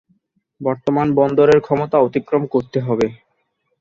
বর্তমান 0.61 1.07
বন্দরের 1.15 1.59
ক্ষমতা 1.61 1.97
অতিক্রম 1.99 2.43
করতে 2.53 2.79
হবে। 2.81 3.07